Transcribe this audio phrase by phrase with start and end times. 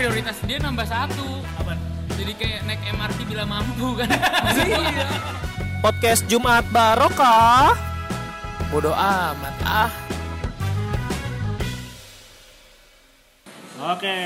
[0.00, 1.44] prioritas dia nambah satu.
[1.60, 1.76] Apa?
[2.16, 4.08] Jadi kayak naik MRT bila mampu kan.
[4.64, 5.04] Iya.
[5.84, 7.76] Podcast Jumat Barokah.
[8.72, 9.92] Bodoh amat ah.
[13.92, 14.20] Oke.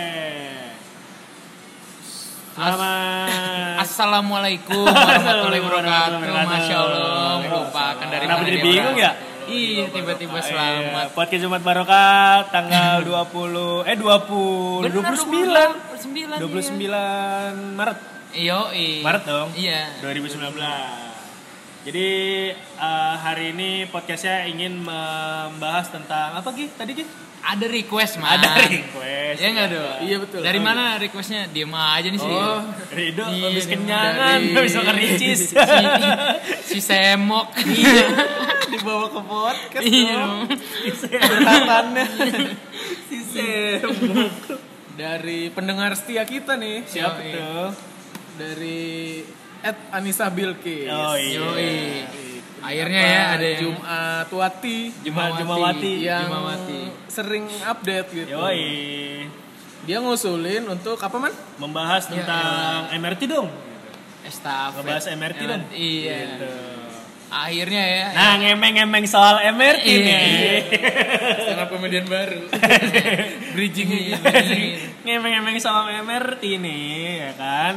[2.54, 3.82] Selamat.
[3.82, 6.18] Assalamualaikum warahmatullahi wabarakatuh.
[6.54, 9.33] Masya Allah, melupakan dari Kenapa mana jadi bingung ya?
[9.44, 11.06] Iya, tiba-tiba Iya, selamat.
[11.12, 17.98] Podcast Jumat Barokah tanggal 20 eh 20 Benar, 29 29 29 Maret.
[18.34, 18.58] Iya,
[19.00, 19.48] Maret dong.
[19.54, 19.80] Iya.
[20.00, 20.56] 2019.
[21.84, 22.08] Jadi
[22.56, 26.66] eh, hari ini podcastnya ingin membahas tentang apa Gi?
[26.70, 27.04] Tadi Gi?
[27.44, 28.40] Ada request, Man.
[28.40, 29.36] Ada request.
[29.36, 29.84] Ya enggak, Do?
[30.00, 30.40] Iya, betul.
[30.40, 31.44] Dari Oh, mana requestnya?
[31.44, 32.32] Diem aja nih sih.
[32.32, 35.52] Oh, Rido Iya, habis kenyangan, habis makan ricis.
[35.52, 35.56] si,
[36.64, 37.52] si semok.
[38.74, 40.38] Dibawa ke podcast Iya dong.
[41.04, 42.04] Curhatannya
[43.08, 44.58] si semok.
[44.94, 46.82] dari pendengar setia kita nih.
[46.82, 47.32] Siapa Yoi.
[47.32, 47.68] tuh?
[48.34, 48.82] Dari
[49.60, 50.86] Ed Anissa Bilkis.
[50.86, 51.38] Oh iya.
[51.38, 51.74] Yoi.
[52.60, 55.92] Akhirnya ya ada yang Jumat Wati Juma Jumawati.
[56.00, 56.80] yang Jumawati.
[57.06, 58.32] sering update gitu.
[58.32, 59.28] Yoi.
[59.84, 61.28] Dia ngusulin untuk apa man?
[61.58, 63.52] Membahas Ya, tentang MRT dong.
[64.24, 64.80] estafet.
[64.80, 65.62] Ngebahas MRT dong.
[65.70, 66.16] Iya.
[66.24, 66.52] Gitu.
[67.34, 68.06] Akhirnya ya.
[68.14, 69.98] Nah, ngemeng-ngemeng soal MRT Iya.
[70.06, 70.58] nih.
[71.42, 72.46] Stand up komedian baru.
[73.54, 74.18] bridging Iya.
[75.02, 76.82] Ngemeng-ngemeng soal MRT nih,
[77.20, 77.74] ya kan?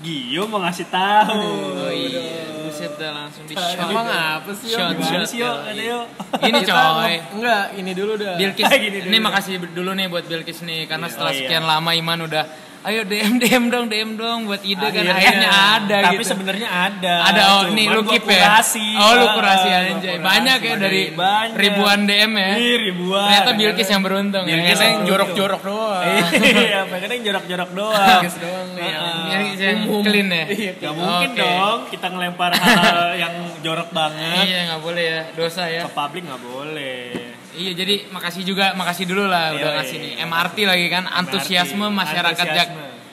[0.00, 1.44] Gio mau ngasih tahu.
[1.76, 2.24] Oh iya,
[2.64, 3.84] buset dah langsung di shot.
[3.84, 4.72] Emang apa sih?
[4.72, 5.28] Shot, shot.
[5.28, 5.52] sih yuk?
[5.60, 6.04] Ada yuk.
[6.40, 7.14] Ini coy.
[7.36, 8.32] Enggak, ini dulu dah.
[8.40, 8.64] Bilkis,
[9.12, 11.40] ini makasih dulu nih buat Bilkis nih karena Iya, setelah iya.
[11.44, 12.44] sekian lama Iman udah
[12.82, 15.12] ayo DM DM dong DM dong buat ide kan Akhirnya.
[15.14, 16.24] akhirnya ada Tapi gitu.
[16.26, 17.14] sebenarnya ada.
[17.22, 18.40] ada oh Cuman nih lu keep ya.
[18.40, 18.86] kurasi.
[18.96, 20.16] Oh lu kurasi anjay.
[20.16, 20.24] kurasi.
[20.24, 21.56] Banyak ya dari Banyak.
[21.56, 22.50] ribuan DM ya.
[22.56, 23.26] Ih, ribuan.
[23.26, 24.42] Ternyata Bilkis yang beruntung.
[24.42, 24.50] ya.
[24.50, 26.02] Bilkis Yang yang jorok-jorok doang.
[26.32, 28.06] Iya, pengennya yang jorok-jorok doang.
[28.16, 30.44] Bilkis doang yang- yang clean ya.
[30.48, 35.62] Iya, Gak mungkin dong kita ngelempar hal yang jorok banget Iya nggak boleh ya dosa
[35.66, 35.84] ya.
[35.84, 37.19] ke publik nggak boleh.
[37.60, 40.04] Iya jadi makasih juga makasih dulu lah udah Iya, ngasih iya.
[40.16, 42.68] nih MRT lagi kan antusiasme masyarakat Jak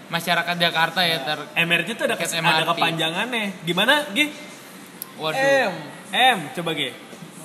[0.07, 2.67] masyarakat Jakarta ya ter MRT itu ada, Tiket ada MRT.
[2.71, 3.45] kepanjangannya.
[3.61, 4.25] Gimana, Gi?
[5.17, 5.73] waduh M.
[6.09, 6.89] M, coba Gi.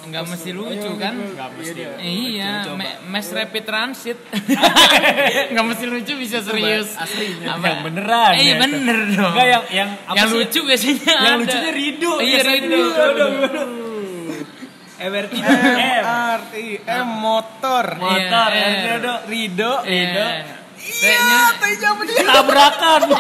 [0.02, 1.82] nggak mesti lucu kan Nggak mesti.
[2.00, 2.66] iya
[3.04, 4.18] mass rapid transit
[5.50, 7.54] nggak mesti lucu bisa serius aslinya.
[7.54, 7.66] Apa?
[7.68, 8.32] Yang beneran.
[8.32, 8.58] Eh, iya ya.
[8.60, 10.38] bener dong Enggak yang yang apa yang sih?
[10.38, 11.38] lucu biasanya Yang ada.
[11.38, 12.12] lucunya Rido.
[12.14, 12.58] iya biasanya.
[12.58, 12.82] Rido
[15.02, 15.50] MRT M.
[16.02, 16.54] MRT
[16.86, 17.84] M motor.
[17.98, 18.94] Motor, Iya, MRT iya.
[18.94, 19.72] itu Rido.
[19.82, 20.26] Iya.
[20.82, 22.22] kayaknya Tanya apa dia?
[22.22, 23.00] Tabrakan.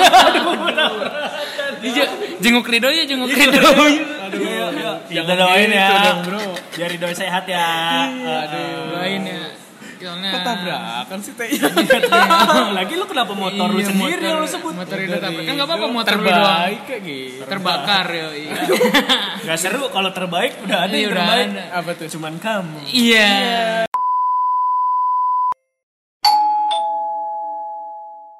[1.82, 2.06] Iya,
[2.38, 5.02] jenguk Rido ya jenguk Rido Aduh.
[5.10, 6.22] Kita doain ya.
[6.22, 6.54] bro.
[6.78, 7.66] Biar Rido sehat ya.
[8.06, 8.94] Aduh.
[8.94, 9.61] doain ya
[10.02, 11.48] soalnya tabrakan sih Teh?
[12.72, 14.72] Lagi lu kenapa motor lu Iya, sendiri motor- yang lu sebut?
[14.74, 15.42] motor Rido tabrak.
[15.42, 17.42] kan nggak apa-apa motor lu terbaik kayak gitu.
[17.44, 18.52] terbakar yo iya
[19.46, 21.48] Gak seru kalau terbaik udah ada Iya, yang terbaik.
[21.72, 22.06] Apa tuh?
[22.08, 22.78] Cuman kamu.
[22.86, 23.30] iya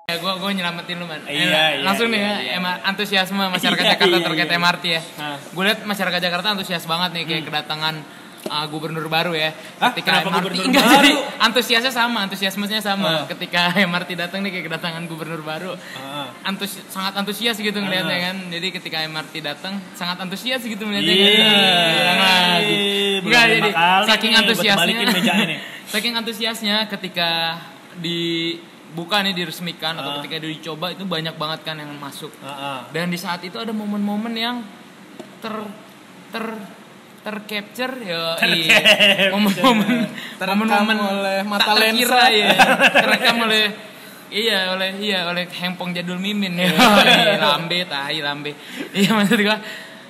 [0.04, 1.24] Ya, gua gua nyelamatin lu man.
[1.24, 2.52] Iya, Eh, iya, langsung nih iya, ya, iya.
[2.54, 4.58] emang antusiasme masyarakat Iya, Jakarta iya, terkait iya.
[4.58, 5.02] MRT ya.
[5.48, 7.94] Gue lihat masyarakat Jakarta antusias banget nih kayak kedatangan
[8.46, 9.50] uh, gubernur baru ya.
[9.78, 9.90] Hah?
[9.90, 10.94] Ketika Kenapa MRT gubernur enggak baru?
[10.96, 13.06] jadi antusiasnya sama, antusiasmenya sama.
[13.06, 13.24] Ah.
[13.26, 15.72] Ketika MRT datang nih kayak kedatangan gubernur baru.
[15.94, 16.30] Ah.
[16.42, 18.24] Antus sangat antusias gitu ngeliatnya Ah.
[18.28, 18.36] kan.
[18.48, 21.34] Jadi ketika MRT datang sangat antusias gitu melihatnya Iya.
[21.38, 22.16] kan.
[22.18, 22.74] Nah, gitu.
[23.22, 23.70] Belum Enggak jadi
[24.06, 24.96] saking antusiasnya.
[25.92, 27.30] saking antusiasnya ketika
[27.96, 30.16] dibuka nih diresmikan atau Ah.
[30.20, 32.32] ketika dicoba itu banyak banget kan yang masuk.
[32.34, 32.78] Heeh.
[32.90, 34.56] Dan di saat itu ada momen-momen yang
[35.38, 35.54] ter
[36.28, 36.44] ter
[37.22, 38.78] tercapture ya iya.
[39.30, 42.34] momen-momen Terekam momen-momen oleh mata tak terkira lensa.
[42.34, 42.50] ya
[43.06, 43.64] terekam oleh
[44.34, 48.52] iya oleh iya oleh hempong jadul mimin ya Iya, lambe tahi lambe
[48.92, 49.58] iya maksud gua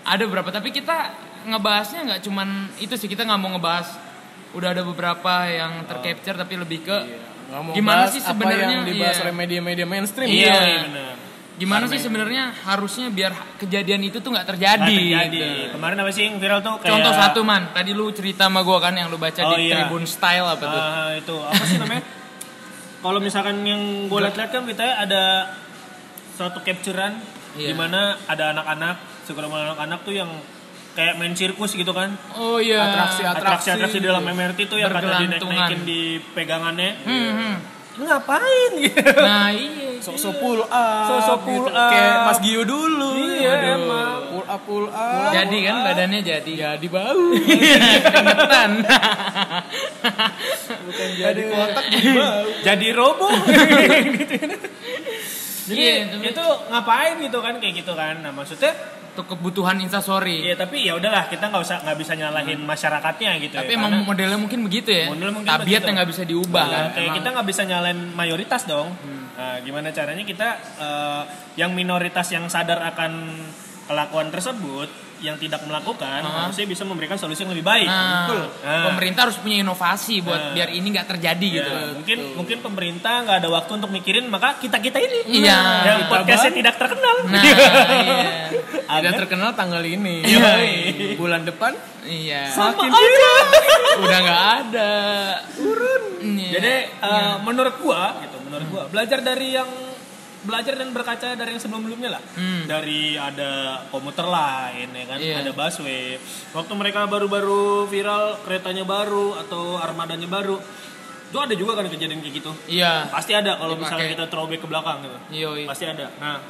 [0.03, 1.13] ada beberapa tapi kita
[1.47, 2.49] ngebahasnya nggak cuman
[2.81, 3.89] itu sih kita nggak mau ngebahas
[4.53, 6.97] udah ada beberapa yang tercapture tapi lebih ke
[7.61, 9.25] mau Gimana sih apa sebenarnya, yang dibahas iya.
[9.29, 10.29] oleh media-media mainstream?
[10.33, 10.57] Iya.
[10.57, 11.15] Iya, benar.
[11.63, 15.39] Gimana sih sebenarnya harusnya biar kejadian itu tuh nggak terjadi, Nggak terjadi.
[15.39, 15.73] gitu.
[15.79, 18.79] Kemarin apa sih yang viral tuh kayak Contoh satu man, tadi lu cerita sama gua
[18.79, 19.87] kan yang lu baca Oh, di iya.
[19.87, 20.81] Tribun Style apa tuh?
[20.83, 22.03] Ah, itu apa sih namanya?
[22.99, 25.23] Kalau misalkan yang gue lihat-lihat kan kita ada
[26.33, 27.19] suatu capturean
[27.53, 27.71] Iya.
[27.71, 30.31] di mana ada anak-anak, segerombolan anak-anak tuh yang
[30.93, 32.17] kayak main sirkus gitu kan.
[32.35, 32.81] Oh iya.
[32.87, 33.43] Atraksi-atraksi.
[33.69, 35.37] Atraksi-atraksi di dalam MRT tuh yang kata Bergelantungan.
[35.37, 36.01] dinaik-naikin di
[36.33, 36.91] pegangannya.
[37.03, 37.55] Hmm, hmm.
[38.01, 39.05] Lu ngapain gitu?
[39.29, 39.93] Nah iya.
[40.03, 41.07] Sok-sok pull up.
[41.07, 41.79] Sok-sok pull gitu.
[41.79, 41.91] up.
[41.95, 43.11] Kayak Mas Gio dulu.
[43.23, 43.77] Iya, Aduh.
[43.79, 44.19] emang.
[44.35, 45.31] Pull up pull up.
[45.31, 46.53] Jadi kan badannya jadi.
[46.53, 47.27] Jadi bau.
[48.03, 48.71] Keringetan.
[50.83, 52.47] Bukan jadi kotak jadi bau.
[52.67, 53.29] Jadi robo.
[55.65, 58.15] Jadi Iya, tapi- itu ngapain gitu kan kayak gitu kan.
[58.19, 58.73] Nah, maksudnya
[59.13, 60.41] Untuk kebutuhan instastory.
[60.41, 63.77] Iya tapi ya udahlah kita nggak usah nggak bisa nyalahin masyarakatnya gitu Tapi ya.
[63.77, 65.05] emang modelnya mungkin begitu ya.
[65.07, 65.85] Model mungkin Tabiat begitu.
[65.85, 66.87] yang nggak bisa diubah Nah, kan.
[66.89, 67.17] kayak Emang.
[67.21, 68.89] kita nggak bisa nyalain mayoritas dong.
[69.33, 70.49] Nah, gimana caranya kita
[70.81, 71.23] eh,
[71.55, 73.13] yang minoritas yang sadar akan
[73.85, 74.89] kelakuan tersebut
[75.23, 76.45] yang tidak melakukan Ah.
[76.45, 77.87] harusnya bisa memberikan solusi yang lebih baik.
[77.87, 78.27] Nah,
[78.59, 78.91] Nah.
[78.91, 80.53] pemerintah harus punya inovasi buat Nah.
[80.53, 81.73] biar ini nggak terjadi Ya, gitu.
[81.95, 85.59] mungkin mungkin pemerintah nggak ada waktu untuk mikirin maka kita kita ini Iya.
[85.85, 87.43] yang Kita podcastnya tidak terkenal Nah,
[88.03, 88.27] iya.
[88.51, 90.27] Tidak Agar- terkenal tanggal ini.
[90.27, 90.53] Iya.
[91.15, 91.73] Bulan depan
[92.03, 92.51] Iya.
[92.53, 92.91] makin
[93.95, 94.93] Udah nggak ada.
[95.57, 96.03] Urun.
[96.51, 99.69] Jadi eh, menurut gua gitu, menurut gua belajar dari yang
[100.43, 102.23] belajar dan berkaca dari yang sebelum-sebelumnya lah.
[102.35, 102.67] Hmm.
[102.67, 103.51] Dari ada
[103.89, 105.35] komuter lain ya kan, Iya.
[105.41, 106.19] ada busway.
[106.51, 110.59] Waktu mereka baru-baru viral keretanya baru atau armadanya baru.
[111.33, 112.51] Itu ada juga kan kejadian kayak gitu.
[112.69, 113.09] Iya.
[113.09, 115.19] Pasti ada kalau misalnya kita throwback ke belakang gitu.
[115.33, 115.65] Yoi.
[115.65, 116.11] Pasti ada.
[116.19, 116.43] Nah,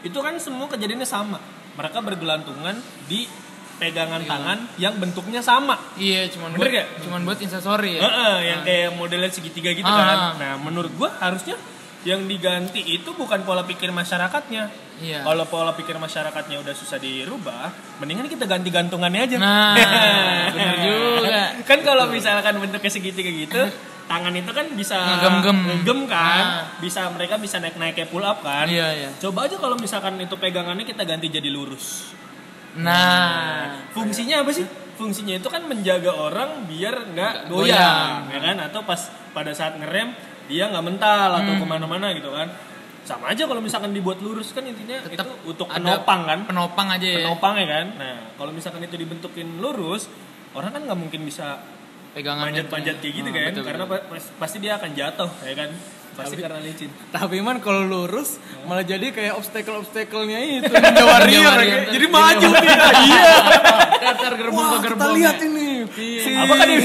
[0.00, 1.40] itu kan semua kejadiannya sama.
[1.74, 2.78] Mereka bergelantungan
[3.10, 3.26] di
[3.74, 5.74] pegangan tangan yang bentuknya sama.
[5.98, 8.06] Iya, cuman Bener buat cuman buat instastory ya.
[8.06, 9.98] Heeh, yang kayak modelnya segitiga gitu Ah.
[9.98, 10.18] kan.
[10.38, 11.58] Nah, menurut gua harusnya
[12.04, 14.68] yang diganti itu bukan pola pikir masyarakatnya.
[14.94, 15.24] Iya.
[15.24, 19.36] Kalau pola pikir masyarakatnya udah susah dirubah, mendingan kita ganti gantungannya aja.
[19.36, 19.74] Nah,
[20.54, 21.40] bener juga.
[21.64, 23.60] kan kalau misalkan bentuknya segitiga gitu,
[24.04, 25.58] tangan itu kan bisa Ngegem-gem.
[25.64, 26.64] ngegem kan, Ah.
[26.78, 28.68] bisa mereka bisa naik-naik kayak pull up kan.
[28.68, 29.10] Iya, iya.
[29.18, 32.14] Coba aja kalau misalkan itu pegangannya kita ganti jadi lurus.
[32.76, 34.66] Nah, Fungsinya apa sih?
[34.94, 37.74] Fungsinya itu kan menjaga orang biar nggak Nggak goyang.
[37.74, 38.56] goyang, ya kan?
[38.62, 39.00] Atau pas
[39.30, 40.14] pada saat ngerem
[40.46, 41.60] dia nggak mental atau Hmm.
[41.60, 42.48] ke mana-mana gitu kan?
[43.02, 46.38] Sama aja kalau misalkan dibuat lurus kan intinya tetap itu untuk penopang kan?
[46.44, 47.18] Penopang aja ya.
[47.22, 47.86] Penopang ya kan?
[47.94, 50.08] Nah kalau misalkan itu dibentukin lurus,
[50.52, 51.60] orang kan nggak mungkin bisa
[52.14, 53.44] Pegangan panjat-panjat kayak gitu Ah, kan?
[53.50, 54.22] betul, Karena betul.
[54.38, 55.70] pasti dia akan jatuh, ya kan?
[56.14, 56.86] Pasti karena licin.
[57.10, 61.26] Tapi man kalau lurus malah jadi kayak obstacle-obstacle-nya itu Ninja Warrior.
[61.26, 61.80] Ninja Warrior.
[61.90, 62.76] Jadi maju dia.
[63.04, 63.34] Iya.
[64.00, 65.12] Datar gerbong ke kita gerbong.
[65.12, 65.68] lihat ini.
[65.90, 66.76] Si, Apakah di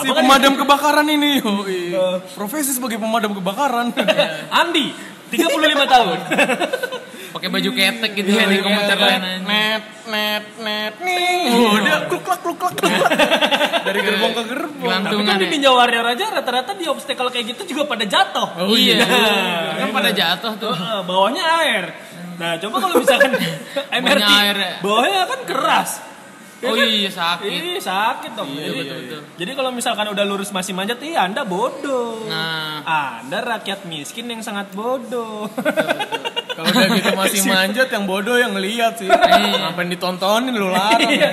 [0.00, 1.32] si pemadam kebakaran ini.
[1.44, 2.24] Oh, iya.
[2.34, 3.92] Profesi sebagai pemadam kebakaran.
[4.64, 4.90] Andi
[5.30, 6.18] 35 tahun.
[7.34, 9.38] Pakai baju ketek gitu ya di komentar lain aja.
[9.42, 11.50] Net, net, net, nih.
[11.50, 13.10] Oh, dia kluklak, kluklak, kluklak.
[13.90, 15.02] Dari gerbong ke gerbong.
[15.02, 15.50] Tapi kan di ya.
[15.50, 18.48] Ninja Warrior aja rata-rata di obstacle kayak gitu juga pada jatuh.
[18.62, 19.02] Oh iya.
[19.02, 20.70] Nah, Kan pada jatuh tuh.
[20.78, 21.84] Heeh, bawahnya air.
[22.38, 23.32] Nah, coba kalau misalkan
[23.94, 24.72] MRT, air ya.
[24.82, 25.90] bawahnya kan keras.
[26.64, 26.88] Ya Oh kan?
[26.88, 27.48] iya sakit.
[27.52, 28.48] Iya sakit dong.
[28.48, 29.20] Iya, jadi, betul, betul.
[29.36, 32.24] jadi kalau misalkan udah lurus masih manjat, iya Anda bodoh.
[32.24, 32.80] Nah.
[33.20, 35.44] Anda rakyat miskin yang sangat bodoh.
[36.56, 39.08] Kalau udah gitu masih manjat yang bodoh yang ngeliat sih.
[39.12, 39.68] Iya.
[39.68, 41.04] Ngapain ditontonin lu larang.
[41.04, 41.30] Iya.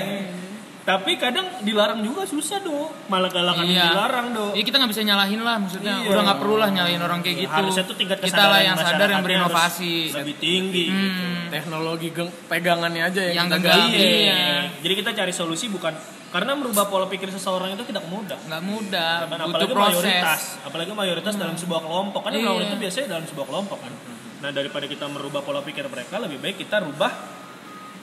[0.82, 2.90] Tapi kadang dilarang juga susah dong.
[3.06, 3.86] Malah galakan Iya.
[3.88, 4.50] dilarang dong.
[4.50, 5.94] Iya kita nggak bisa nyalahin lah maksudnya.
[5.96, 6.10] Iya.
[6.10, 7.54] Udah nggak perlu lah nyalahin orang kayak gitu.
[7.54, 9.94] Harusnya tuh tingkat kita lah kesadaran yang sadar yang berinovasi.
[10.12, 10.86] lebih tinggi.
[10.90, 11.46] Hmm.
[11.48, 13.78] Teknologi geng- pegangannya aja yang, Yang kita genggam.
[13.86, 14.02] ganti.
[14.26, 14.42] Iya.
[14.80, 15.94] Jadi kita cari solusi bukan
[16.28, 18.38] karena merubah pola pikir seseorang itu tidak mudah.
[18.42, 20.02] Nggak mudah, Kan butuh apalagi proses.
[20.02, 22.48] mayoritas, apalagi mayoritas dalam sebuah kelompok kan Iya.
[22.48, 23.92] orang itu biasanya dalam sebuah kelompok kan.
[24.40, 27.12] Nah daripada kita merubah pola pikir mereka, lebih baik kita rubah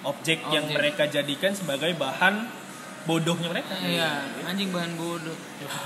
[0.02, 0.76] objek, yang Objek.
[0.80, 2.48] mereka jadikan sebagai bahan
[3.10, 3.74] bodohnya mereka.
[3.82, 4.10] Iya,
[4.46, 5.34] anjing bahan bodoh.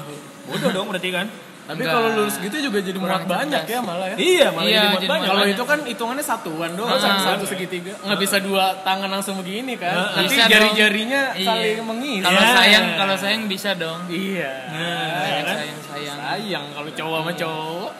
[0.52, 1.28] Bodoh dong berarti kan?
[1.64, 4.16] Tapi kalau lulus gitu juga jadi muat banyak ya malah ya.
[4.20, 5.28] Iya, malah Iya, jadi muat jadi banyak.
[5.32, 7.00] Kalau itu kan hitungannya satuan doang, Ah.
[7.00, 7.96] satu, satu segitiga.
[8.04, 9.96] Nggak bisa dua tangan langsung begini kan.
[9.96, 10.20] Ah.
[10.20, 11.48] Nanti jari-jarinya Iya.
[11.48, 12.20] saling mengisi.
[12.20, 12.52] Kalau Iya.
[12.52, 14.04] sayang, kalau sayang bisa dong.
[14.12, 14.52] Iya.
[14.68, 15.56] sayang, kan?
[15.56, 16.18] sayang, sayang.
[16.20, 17.92] Sayang kalau cowok sama cowok.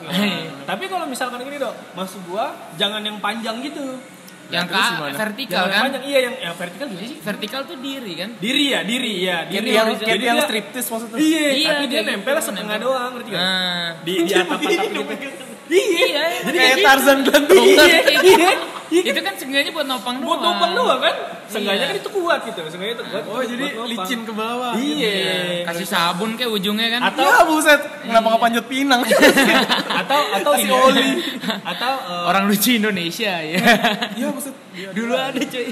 [0.68, 3.96] Tapi kalau misalkan gini dok, maksud gua jangan yang panjang gitu.
[4.52, 5.16] Yang gimana?
[5.16, 5.84] vertikal yang kan?
[5.86, 7.18] panjang, iya yang, yang vertikal gimana sih?
[7.20, 8.30] Vertikal tuh diri kan?
[8.38, 9.38] Diri ya, diri ya.
[9.46, 11.18] Diri yang Jadi yang dia- striptis maksudnya.
[11.18, 13.30] Iya, Iya, tapi dia kayak nempel gitu, setengah doang, ngerti?
[13.32, 15.44] Nah, Di di atap-atap gitu.
[15.70, 16.86] Iya, Jadi Kayak gitu.
[16.86, 17.64] Tarzan gelantungan.
[17.64, 17.98] Iya,
[18.94, 19.02] iya.
[19.10, 20.28] itu kan sengaja buat nopang doang.
[20.28, 21.16] Buat numpang doang kan?
[21.48, 21.90] Seenggaknya Iya.
[21.90, 22.62] kan itu kuat gitu.
[22.68, 23.24] Seenggaknya itu kuat.
[23.26, 24.74] Oh jadi licin ke bawah.
[24.76, 25.18] Iya.
[25.66, 27.02] Kasih sabun kayak ujungnya kan?
[27.10, 29.02] Atau Ya buset, kenapa nggak panjat pinang?
[30.04, 30.70] atau atau ini.
[30.70, 31.08] oli.
[31.64, 33.58] Atau eh, Orang lucu Indonesia ya.
[34.14, 34.54] Iya buset.
[34.94, 35.68] Dulu ada cuy.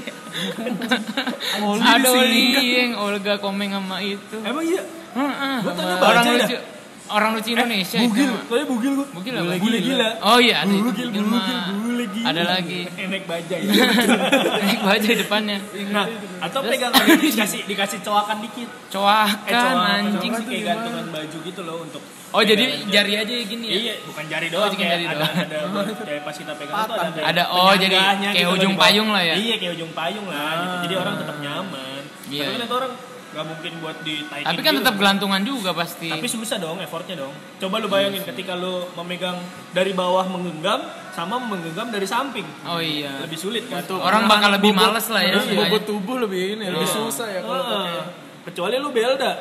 [1.62, 2.44] Oli ada Oli
[2.80, 4.36] yang Olga Komeng sama itu.
[4.40, 4.82] emang iya.
[5.12, 5.56] Heeh,
[6.00, 6.32] orang ya?
[6.40, 6.56] lucu.
[7.04, 9.06] Orang lucu Indonesia Eh, bugil, saya bugil gua.
[9.10, 9.44] Bugil apa?
[9.44, 10.08] Bule Bule gila.
[10.22, 10.86] Oh iya, ada itu.
[10.86, 11.66] Bugil, Bugil bugil, mah.
[11.74, 12.26] bule gila.
[12.30, 12.80] Ada lagi.
[13.04, 13.70] Enek baja ya.
[14.62, 15.58] Naik baju depannya.
[15.90, 16.06] Nah,
[16.40, 18.68] atau pegang dikasih dikasih coakan dikit.
[18.68, 20.30] Eh, Coakan coakan, anjing.
[20.30, 23.76] coakan kayak gantungan baju gitu loh untuk Oh jadi jari aja gini ya?
[23.76, 24.72] Iya, bukan jari doang.
[24.72, 25.36] bukan kayak jari ada, doang.
[25.36, 27.96] ada, kayak pas kita pegang itu ada, Ada, oh, jadi
[28.32, 29.34] kayak loh ujung di payung lah ya?
[29.36, 30.40] Iya, kayak ujung payung lah.
[30.56, 30.76] Gitu.
[30.88, 32.00] Jadi orang tetap nyaman.
[32.32, 32.92] Iya, Tapi kan orang
[33.32, 34.44] nggak mungkin buat ditaikin.
[34.44, 36.06] Tapi kan tetap gelantungan juga pasti.
[36.06, 37.32] Tapi susah dong effortnya dong.
[37.56, 42.44] Coba lu bayangin ketika lu memegang dari bawah menggenggam, sama menggenggam dari samping.
[42.62, 43.20] Oh iya.
[43.20, 43.80] Lebih sulit kan?
[43.90, 45.34] Orang bakal lebih males lah ya.
[45.34, 45.66] Istilahnya.
[45.66, 48.20] bobot tubuh lebih ini, lebih susah ya kalau pakai.
[48.42, 49.38] kecuali lu belda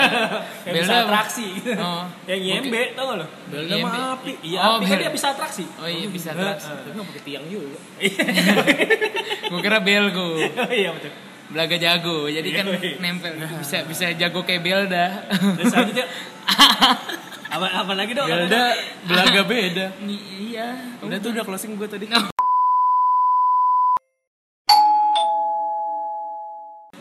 [0.64, 2.08] yang bisa Belda- atraksi Oh.
[2.24, 4.32] yang nyembe tau gak lo Belda Iya, mah api.
[4.40, 6.64] iya Oh, tapi kan dia bisa atraksi Oh iya bisa terus.
[6.64, 7.76] Tapi nggak pakai tiang juga.
[9.50, 10.40] Gue kira belgo.
[10.72, 11.12] iya betul
[11.50, 12.30] Belaga jago.
[12.30, 12.96] Jadi kan Iya.
[13.02, 15.06] nempel bisa bisa jago kayak Belda.
[15.58, 16.06] terus selanjutnya
[17.54, 18.64] apa apa lagi dong Belda
[19.04, 19.86] belaga beda.
[20.38, 20.78] iya.
[21.02, 22.06] Udah tuh udah closing gue tadi.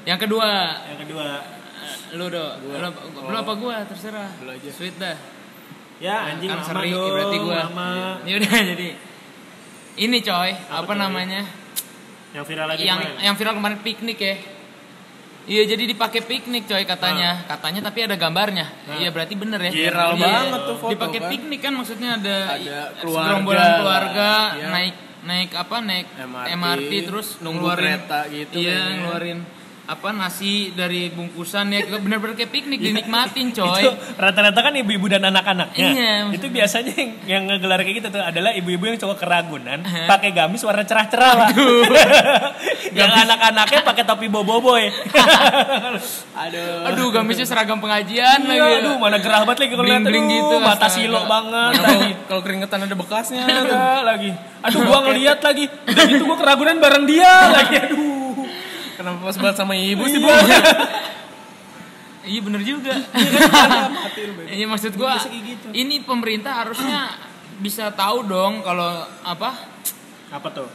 [0.04, 0.50] Yang kedua,
[0.90, 1.28] yang kedua
[2.10, 2.74] lu do, lu,
[3.30, 4.34] lu apa gua terserah.
[4.42, 4.70] Lu aja.
[4.74, 5.18] Sweet dah.
[6.00, 7.70] ya anjing kan dong berarti gua.
[7.70, 7.92] lama
[8.30, 8.90] Ya udah jadi
[10.00, 11.44] ini coy, apa, namanya?
[12.30, 13.18] Yang viral lagi yang kemarin.
[13.20, 14.36] yang viral kemarin piknik ya.
[15.50, 17.42] Iya jadi dipakai piknik coy katanya.
[17.44, 18.70] Katanya tapi ada gambarnya.
[18.94, 19.72] Iya berarti bener ya.
[19.72, 20.22] Viral Iya.
[20.22, 21.30] banget tuh foto, Dipakai kan.
[21.30, 23.26] piknik kan maksudnya ada, Ada keluarga.
[23.26, 24.68] segerombolan keluarga Iya.
[24.70, 29.40] naik naik apa naik MRT, MRT, terus nunggu ngeluarin kereta gitu Iya ngeluarin
[29.90, 33.90] apa nasi dari bungkusan ya bener-bener kayak piknik dinikmatin itu coy.
[34.16, 38.54] rata-rata kan ibu-ibu dan anak-anaknya Iya, itu biasanya yang, yang ngegelar kayak gitu tuh adalah
[38.54, 41.50] ibu-ibu yang coba keragunan pakai gamis warna cerah-cerah lah
[43.00, 44.94] yang anak-anaknya pakai topi boboiboy
[46.40, 46.88] Aduh.
[46.88, 48.56] Aduh gamisnya seragam pengajian lagi.
[48.56, 52.10] Iya, aduh mana gerah banget lagi kalau lihat gitu, mata silo banget lagi.
[52.26, 53.44] kalau- keringetan ada bekasnya.
[54.10, 54.32] Lagi.
[54.62, 55.68] Aduh gua ngeliat lagi.
[55.68, 57.76] Udah gitu gua keragunan bareng dia lagi.
[57.82, 58.09] Aduh.
[59.00, 60.28] Kenapa pas banget sama ibu sih, Bu?
[62.28, 63.00] Iya bener juga.
[64.44, 65.68] Iya maksud gua kayak gitu.
[65.72, 67.16] ini pemerintah harusnya
[67.64, 69.56] bisa tahu dong kalau apa?
[70.36, 70.68] Apa tuh?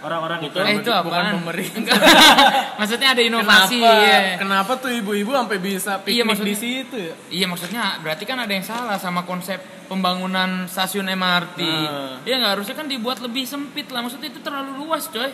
[0.00, 0.56] Orang-orang itu.
[0.56, 1.04] Eh itu apa?
[1.04, 1.96] bukan pemerintah.
[2.80, 3.80] maksudnya ada inovasi.
[3.84, 4.00] Kenapa?
[4.00, 4.18] iya.
[4.40, 7.14] Kenapa tuh ibu-ibu sampai bisa piknik Iya, maksud- di situ ya?
[7.28, 11.60] Iya maksudnya berarti kan ada yang salah sama konsep pembangunan stasiun MRT.
[11.60, 12.24] Nah.
[12.24, 14.00] Iya nggak harusnya kan dibuat lebih sempit lah.
[14.00, 15.28] Maksudnya itu terlalu luas coy.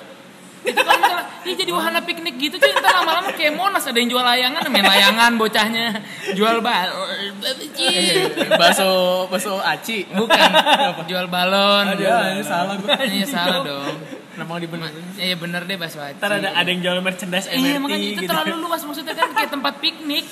[0.61, 2.69] Itu kan misalnya, iya jadi wahana piknik gitu cuy.
[2.69, 5.87] Ntar lama-lama kayak Monas ada yang jual layangan, main layangan bocahnya.
[6.37, 6.89] Jual bal,
[8.61, 8.91] Baso
[9.33, 10.05] baso aci.
[10.13, 10.51] bukan
[11.09, 11.97] jual balon.
[11.97, 12.97] Ya, ini salah gua.
[13.01, 13.97] Iya salah dong.
[14.41, 15.05] Nggak dibenerin?
[15.21, 16.17] Iya bener deh Bas Waci.
[16.17, 18.31] Ntar ada ada yang jual merchandise MRT Iya makanya itu gitu.
[18.31, 20.25] terlalu luas maksudnya kan kayak tempat piknik.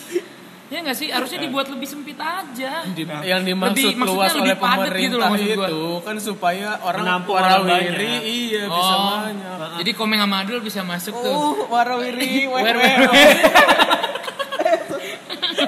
[0.68, 2.84] Ya nggak sih harusnya dibuat lebih sempit aja.
[2.86, 5.64] Di- yang dimaksud Lebih- maksudnya luas lebih oleh padat pemerintah gitu loh maksud gua.
[5.66, 8.22] itu kan supaya orang Menampung orang warawiri banyak.
[8.22, 9.56] iya bisa Oh, banyak.
[9.78, 11.32] jadi Komeng sama Adul bisa masuk tuh.
[11.32, 12.76] Uh, warawiri, wer-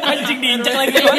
[0.02, 1.14] Anjing diinjak lagi gua.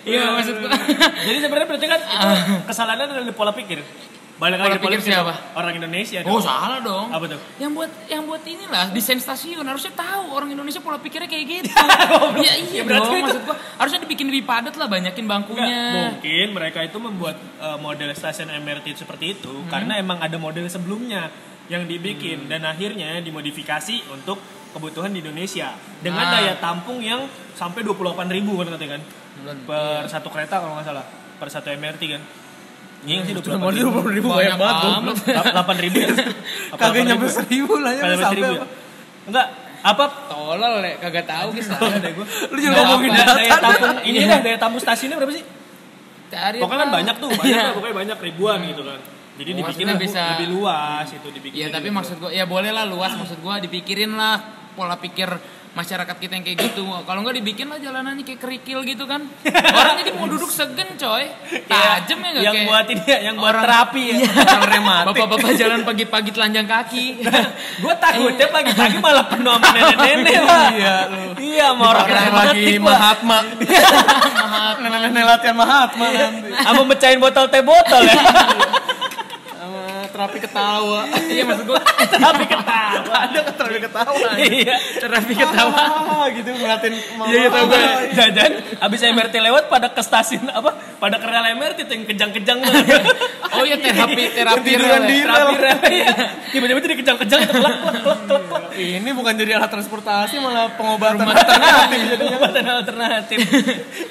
[0.00, 0.70] Iya maksud gua.
[1.18, 2.28] Jadi sebenarnya berarti kan itu
[2.66, 3.80] kesalahannya adalah di pola pikir.
[4.40, 5.52] Balik Pola lagi pikir siapa?
[5.52, 6.24] Orang Indonesia.
[6.24, 6.40] Oh dong.
[6.40, 7.12] salah dong.
[7.12, 7.40] Apa tuh?
[7.60, 11.68] Yang buat yang buat inilah desain stasiun harusnya tahu orang Indonesia pola pikirnya kayak gitu.
[12.40, 15.44] Iya iya Ya, berarti dong itu- maksud gua harusnya dibikin lebih padat lah banyakin Enggak,
[15.44, 15.84] bangkunya.
[15.94, 21.28] mungkin mereka itu membuat uh, model stasiun MRT seperti itu karena emang ada model sebelumnya
[21.68, 26.32] yang dibikin dan akhirnya dimodifikasi untuk kebutuhan di Indonesia dengan Ah.
[26.32, 29.02] daya tampung yang sampai 28.000 ribu kan katanya kan
[29.60, 31.04] per satu kereta kalau nggak salah
[31.36, 32.22] per satu MRT kan
[33.00, 33.88] Iya sih 28 Mau ribu.
[33.88, 35.16] dua puluh ribu banyak banget.
[35.24, 36.08] Delapan ribu ya?
[36.80, 37.08] Kagak 8.000?
[37.08, 38.02] nyampe seribu lah ya.
[38.02, 38.62] Kagak seribu ya?
[39.22, 39.46] Enggak,
[39.80, 41.68] apa Tolol le, kagak tahu guys.
[42.46, 43.20] Lu juga Nggak ngomongin apa.
[43.22, 43.32] data.
[43.34, 45.44] daya tampung ini dah daya tampung stasiunnya berapa sih?
[46.28, 47.60] Cari Pokoknya kan banyak tuh, banyak Iya.
[47.60, 49.00] lah, pokoknya banyak ribuan gitu kan.
[49.34, 51.56] Jadi dibikin bisa- lebih luas itu dibikin.
[51.56, 51.96] Iya tapi gitu.
[51.96, 54.36] maksud gua ya boleh lah luas maksud gua dipikirin lah
[54.70, 55.26] pola pikir
[55.70, 56.82] masyarakat kita yang kayak gitu.
[56.82, 59.22] Kalau nggak dibikin lah jalanannya kayak kerikil gitu kan.
[59.70, 61.30] Orang jadi mau duduk segen coy.
[61.30, 64.16] Iya, Tajem ya nggak yang kayak buat ini ya, yang buat orang- terapi ya.
[64.26, 65.06] Yang rematik.
[65.14, 67.04] Bapak-bapak jalan pagi-pagi telanjang kaki.
[67.78, 70.66] Gue takutnya pagi-pagi malah penuh sama nenek-nenek lah.
[70.70, 71.22] Iya, lu.
[71.38, 72.72] Iya, sama orang lagi.
[72.82, 73.38] Mahatma.
[74.80, 76.50] Nenek-nenek latihan Mahatma nanti.
[76.66, 78.22] Sama mecahin botol teh botol ya.
[80.20, 81.00] Terapi ketawa.
[81.32, 81.80] Iya maksud gua
[82.28, 83.14] Tapi ketawa.
[83.24, 84.28] Ada kan terapi ketawa.
[84.36, 84.76] Iya.
[85.00, 85.80] terapi ketawa.
[85.80, 86.92] Ah, gitu ngeliatin.
[86.92, 87.84] Iya, iya tau gue.
[88.12, 88.52] Jajan,
[88.84, 90.76] abis MRT lewat pada ke stasiun apa?
[91.00, 92.58] Pada ke rel MRT tuh yang kejang-kejang.
[93.56, 95.24] Oh iya terapi terapi rel ya.
[95.24, 96.12] Terapi rel ya.
[96.52, 98.64] Tiba-tiba jadi kejang-kejang itu kelak kelak kelak kelak kelak.
[98.76, 102.36] Ini bukan jadi alat transportasi malah pengobatan alternatif jadinya.
[102.36, 103.38] Pengobatan alternatif.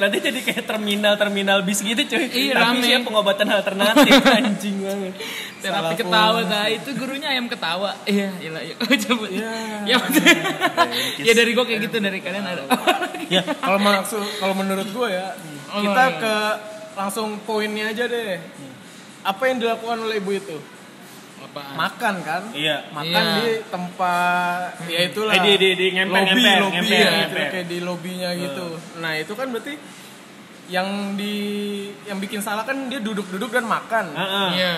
[0.01, 2.25] Nanti jadi kayak terminal-terminal bis gitu cuy.
[2.29, 2.81] Iya, rame.
[2.81, 5.13] sih pengobatan alternatif anjing banget.
[5.59, 7.91] Terapi ketawa nah itu gurunya ayam ketawa.
[8.03, 8.75] Iya, iya iya.
[9.03, 9.25] Coba.
[9.83, 10.35] Ya maksudnya.
[11.27, 12.63] Ya dari gua kayak gitu dari kalian ada.
[13.27, 15.35] Ya, Kalau maksud kalau menurut gue ya,
[15.69, 16.17] Oh, kita iya.
[16.17, 16.35] ke
[16.95, 18.39] langsung poinnya aja deh.
[19.21, 20.57] Apa yang dilakukan oleh ibu itu?
[21.39, 21.73] Apaan?
[21.73, 22.43] Makan kan?
[22.51, 22.87] iya.
[22.89, 23.35] Makan Iya.
[23.37, 25.33] di tempat ya itulah.
[25.33, 27.47] Eh, di- di- di ngemper, lobby, ngemper, lobby ngemper, ya, ngemper.
[27.49, 28.67] kayak di lobbynya gitu.
[28.97, 29.73] Nah, itu kan berarti
[30.69, 31.35] yang di
[32.05, 34.05] yang bikin salah kan dia duduk-duduk dan makan.
[34.11, 34.49] Heeh.
[34.55, 34.73] Iya.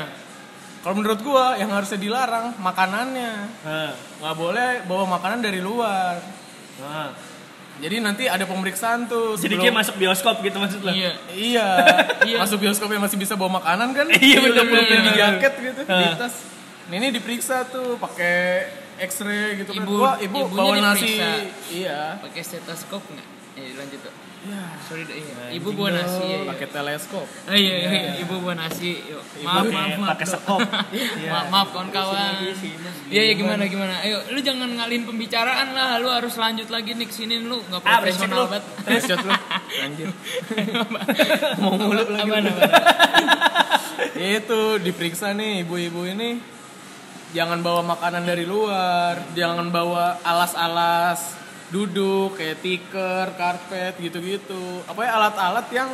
[0.82, 3.34] Kalau menurut gua yang harusnya dilarang makanannya.
[4.18, 6.18] Nggak boleh bawa makanan dari luar.
[6.76, 7.10] Heeh.
[7.80, 9.34] Jadi nanti ada pemeriksaan tuh.
[9.36, 10.92] Jadi sebelum- kayak masuk bioskop gitu maksud lo?
[10.92, 11.12] Iya.
[11.32, 11.68] Iya.
[12.30, 12.38] Iya.
[12.38, 14.06] Masuk bioskop yang masih bisa bawa makanan kan?
[14.14, 15.14] Iya, Udah di bener.
[15.16, 16.36] jaket gitu, di tas.
[16.86, 18.68] Nah, ini diperiksa tuh pakai
[19.02, 19.82] X-ray gitu kan.
[19.82, 21.18] Ibu- Gua ibu bawa nasi.
[21.72, 22.22] Iya.
[22.22, 23.28] Pakai stetoskop nggak?
[23.56, 24.14] Eh lanjut tuh.
[24.42, 25.22] Ya, Sorry deh.
[25.22, 25.54] Iya.
[25.54, 26.40] Ibu bawa nasi ya.
[26.50, 27.30] pakai teleskop.
[27.30, 28.98] Oh iya, iya, ibu bawa nasi.
[28.98, 29.22] Yuk.
[29.40, 30.10] Maaf, Pakai- maaf, maaf.
[30.10, 30.60] pakai sekop.
[31.32, 32.34] maaf, maaf kawan-kawan.
[33.06, 34.02] Iya, ya gimana gimana.
[34.02, 36.02] Ayo, lu jangan ngalihin pembicaraan lah.
[36.02, 38.46] Lu harus lanjut lagi nih ke sini lu nggak Ah, profesional lu.
[38.50, 38.64] banget.
[38.84, 39.32] Headshot lu.
[39.78, 40.08] Anjir.
[41.62, 42.26] Mau mulu lagi.
[42.26, 42.46] Apaan?
[44.42, 46.42] Itu diperiksa nih ibu-ibu ini
[47.32, 51.38] jangan bawa makanan dari luar, jangan bawa alas-alas
[51.72, 54.84] duduk kayak tikar, karpet gitu-gitu.
[54.86, 55.90] Apa ya alat-alat yang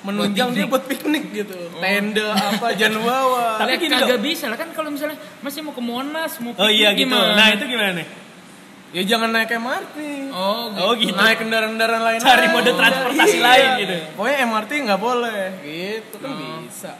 [0.00, 1.56] menunjang dia buat piknik gitu.
[1.74, 3.56] Tenda apa jangan bawa.
[3.56, 6.92] Tapi gini, kagak bisa lah kan kalau misalnya masih mau ke Monas, mau Oh iya
[6.92, 7.16] piknik gitu.
[7.16, 7.32] gimana?
[7.34, 8.08] Nah itu gimana nih?
[8.94, 9.96] Ya jangan naik MRT.
[10.30, 10.78] Oh, gitu.
[10.78, 11.16] Oh gitu.
[11.16, 12.18] Naik kendaraan-kendaraan lain.
[12.20, 13.42] Cari mode transportasi Iya.
[13.42, 13.94] lain gitu.
[14.14, 15.44] Pokoknya MRT nggak boleh.
[15.58, 16.38] Gitu kan Oh.
[16.62, 16.92] bisa.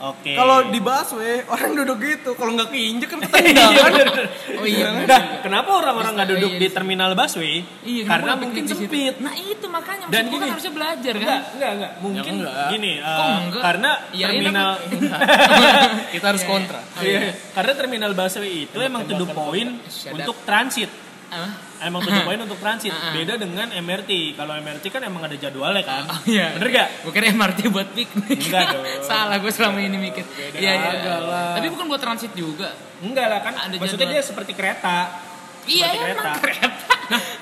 [0.00, 0.32] Oke.
[0.32, 3.84] Kalau di busway orang duduk gitu, kalau nggak keinjek kan Iya, ketendangan.
[3.92, 4.08] bener.
[4.56, 4.88] Oh iya.
[5.04, 7.60] Nah, kenapa orang-orang nggak duduk iya, di terminal busway?
[7.84, 9.14] Iya, Karena mungkin sempit.
[9.20, 10.40] Nah itu makanya Dan gini.
[10.40, 11.20] kan harusnya belajar kan.
[11.20, 11.92] Enggak, enggak, enggak.
[12.00, 12.68] Mungkin Ya, enggak.
[12.70, 13.62] gini, Kok enggak?
[13.62, 14.70] karena Iya, terminal
[16.16, 16.80] Kita harus kontra.
[16.80, 17.18] Oh, iya.
[17.20, 19.70] Iya, karena terminal busway itu emang to the point
[20.10, 20.88] untuk transit.
[21.28, 21.69] Apa?
[21.80, 22.92] Emang point untuk transit.
[22.92, 24.36] Beda dengan MRT.
[24.36, 26.04] Kalau MRT kan emang ada jadwalnya kan.
[26.08, 26.52] Oh iya.
[26.56, 26.88] Bener gak?
[27.08, 28.38] Gue kira MRT buat piknik.
[28.48, 28.84] Enggak dong.
[29.08, 30.24] Salah gue selama ini mikir.
[30.56, 30.90] Iya iya.
[31.00, 31.50] Kagak lah.
[31.56, 32.76] Tapi bukan buat transit juga.
[33.00, 33.54] Enggak lah kan.
[33.56, 34.20] Ada maksudnya jadwal.
[34.20, 34.96] dia seperti kereta.
[35.68, 36.68] Iya Seperti emang kereta.
[36.68, 36.90] kereta.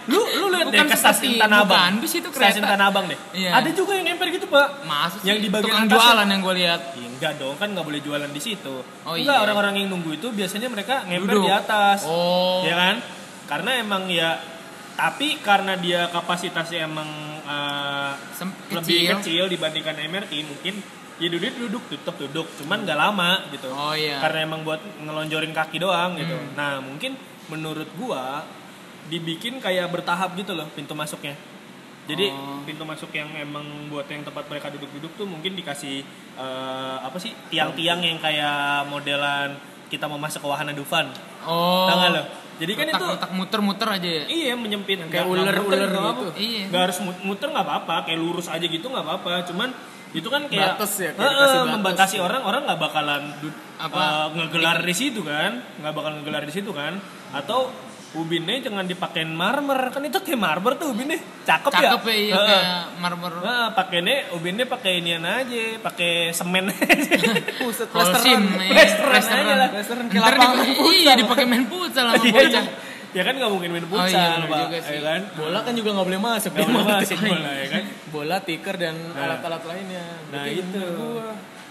[0.09, 1.69] Lu lu lihat deh ke stasiun Tanah Abang.
[1.69, 2.57] bukan, bis itu kereta.
[2.57, 3.19] Stasiun Tanah Abang deh.
[3.37, 3.51] Iya.
[3.53, 4.67] Ada juga yang nempel gitu, Pak.
[4.89, 5.29] Masa sih?
[5.29, 6.81] Yang di bagian Tukang jualan yang gue lihat.
[6.97, 8.77] Ya, enggak dong, kan nggak boleh jualan di situ.
[9.05, 9.45] Oh, enggak, iya.
[9.45, 11.45] orang-orang yang nunggu itu biasanya mereka Duduk.
[11.45, 12.09] di atas.
[12.09, 12.65] Oh.
[12.65, 12.97] Ya kan?
[13.49, 14.37] Karena emang ya
[14.95, 17.07] tapi karena dia kapasitasnya emang
[17.41, 19.15] eh, Sem- lebih kecil.
[19.17, 20.75] kecil dibandingkan MRT mungkin
[21.17, 24.15] ya duduk duduk tetap duduk cuman nggak lama gitu Oh, iya.
[24.15, 24.23] Hmm.
[24.23, 28.47] karena emang buat ngelonjorin kaki doang gitu nah mungkin menurut gua
[29.07, 31.35] dibikin kayak bertahap gitu loh pintu masuknya
[32.05, 32.63] jadi Oh.
[32.63, 36.03] pintu masuk yang emang buat yang tempat mereka duduk-duduk tuh mungkin dikasih
[36.37, 39.55] eh, apa sih tiang-tiang yang kayak modelan
[39.87, 41.07] kita mau masuk ke wahana Dufan
[41.41, 41.87] Oh.
[41.87, 42.23] Tahu nggak lo?
[42.59, 44.25] Jadi kan itu Letak muter-muter aja ya.
[44.27, 46.27] iya menyempit kayak ular-ular gitu.
[46.35, 46.65] Iya.
[46.69, 49.47] Nggak harus mut- muter nggak apa-apa, kayak lurus aja gitu nggak apa-apa.
[49.47, 49.71] Cuman
[50.11, 51.75] itu kan kayak Batas ya, kayak dikasih batas.
[51.77, 53.23] membatasi orang, orang nggak bakalan
[53.79, 53.85] Apa?
[53.93, 56.97] apa ngegelar di situ kan, nggak bakal ngegelar di situ kan.
[57.31, 57.69] Atau
[58.11, 62.33] ubinnya jangan dipakein marmer kan itu kayak marmer tuh ubinnya cakep, ya Cakep ya, iya
[62.33, 62.47] Heeh.
[62.49, 62.65] kayak
[62.99, 63.33] marmer.
[63.39, 67.13] Nah, pakainya ubinnya pakai inian aja, pakai semen aja.
[67.61, 68.43] Holcim, plesteran.
[68.59, 69.69] iya, Plesteran aja lah.
[69.69, 72.65] Plesteran kayak Ntar lapangan dipakai- Iya, dipakai main futsal sama Iya, bocah.
[73.09, 74.69] ya kan nggak mungkin main Oh, futsal, iya, Pak.
[74.89, 75.21] Ya kan?
[75.35, 76.51] Bola kan juga nggak boleh masuk.
[76.51, 77.83] Nggak boleh masuk bola, ya kan?
[78.09, 79.21] Bola, tikar dan Nah.
[79.23, 80.05] alat-alat lainnya.
[80.29, 80.85] Nah, itu.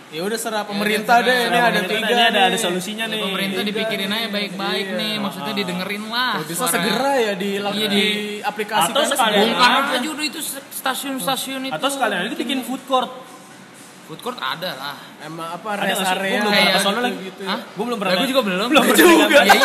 [0.07, 1.51] Ya udah serah pemerintah deh.
[1.51, 2.07] Ini ada tiga.
[2.07, 2.47] ini ada nih.
[2.47, 3.21] ada solusinya Ya, nih.
[3.21, 4.17] pemerintah Tiga dipikirin nih.
[4.17, 4.95] aja baik-baik Iya.
[4.95, 6.31] nih, maksudnya didengerin lah.
[6.33, 10.25] Kalau bisa suara- segera ya di Iya, di, di- aplikasikan Atau sekalian Bongkar aja udah
[10.25, 10.39] itu
[10.73, 11.75] stasiun-stasiun itu.
[11.75, 13.11] Atau sekalian itu bikin food court.
[14.07, 14.95] Food court ada lah.
[15.19, 15.99] Emang apa Ada rest?
[15.99, 17.17] Gua area belum pernah kayak ke sono gitu, lagi.
[17.21, 17.41] gitu.
[17.43, 17.59] Hah?
[17.67, 18.13] Gue belum pernah.
[18.15, 18.67] Gua juga belum.
[18.71, 19.25] Belum Belum juga.
[19.27, 19.41] juga.
[19.43, 19.61] Iya.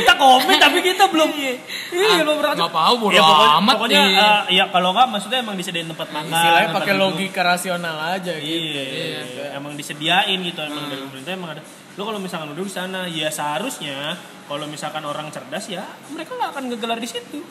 [0.00, 1.30] kita komen tapi kita belum.
[1.34, 1.52] Iya,
[1.92, 2.54] Ah, belum pernah.
[2.56, 6.08] nggak tahu, bodo Ya, pokoknya, amat pokoknya eh, ya kalau nggak maksudnya emang disediain tempat
[6.08, 6.32] makan.
[6.32, 8.80] Istilahnya pakai logika rasional aja gitu.
[8.80, 9.20] Iya,
[9.54, 11.62] emang disediain gitu emang dari pemerintah emang ada.
[11.92, 14.16] Lo kalau misalkan duduk di sana, ya seharusnya
[14.48, 17.44] kalau misalkan orang cerdas ya mereka nggak akan ngegelar di situ.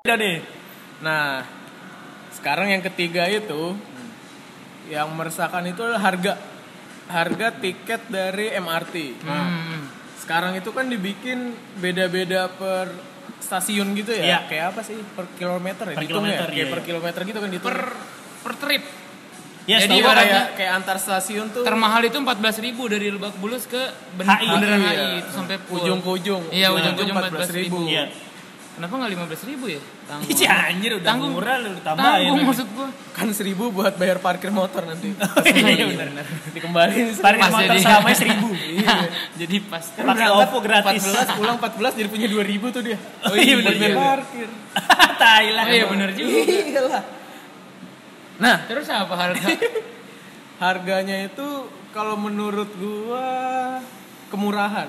[0.00, 0.38] Udah nih.
[0.96, 1.44] Nah,
[2.36, 3.74] sekarang yang ketiga itu
[4.86, 6.32] yang meresahkan itu adalah harga
[7.06, 8.94] harga tiket dari MRT.
[9.22, 9.90] Hmm.
[10.18, 12.90] Sekarang itu kan dibikin beda-beda per
[13.38, 14.24] stasiun gitu ya.
[14.24, 14.38] Iya.
[14.50, 14.98] Kayak apa sih?
[14.98, 15.96] Per kilometer ya?
[15.96, 16.50] Per Dihitung kilometer, ya?
[16.50, 16.86] Kayak iya, per iya.
[16.86, 17.70] kilometer gitu kan dihitung.
[17.70, 17.78] Per
[18.42, 18.84] per trip.
[19.66, 23.66] Ya, Jadi setahu Iya, kayak kayak antar stasiun tuh Termahal itu 14.000 dari Lebak Bulus
[23.66, 23.82] ke
[24.14, 24.46] ben HI.
[24.46, 24.90] bundaran Iya.
[24.94, 26.42] HI itu sampai ujung ke ujung.
[26.54, 27.66] Iya, Ujung ke ujung 14.000.
[27.66, 27.90] 14.000.
[27.90, 28.04] Iya.
[28.76, 29.80] Kenapa nggak 15.000 ya?
[30.04, 30.28] Tanggung.
[30.28, 31.32] Ih, anjir udah Tanggung.
[31.32, 32.28] murah lu tambahin.
[32.28, 32.88] Tanggung maksud gua.
[33.10, 35.16] Kan seribu buat bayar parkir motor nanti.
[35.48, 36.24] Iya benar.
[36.52, 37.80] Dikembaliin Parkir Pas motor jadi.
[37.80, 38.48] selama seribu.
[38.76, 38.96] Iya.
[39.34, 39.80] Jadi pas.
[39.88, 41.02] Pakai OVO gratis.
[41.02, 42.98] 14 pulang 14 jadi punya 2000 tuh dia.
[43.24, 44.04] Oh iya, bener Buat bayar juga.
[44.04, 44.48] parkir.
[45.24, 45.66] Thailand.
[45.66, 46.36] Oh iya bener juga.
[46.44, 47.02] Iyalah.
[48.36, 49.48] Nah, Terus apa harga?
[50.56, 51.48] harganya itu
[51.90, 53.24] kalau menurut gua
[54.28, 54.88] kemurahan.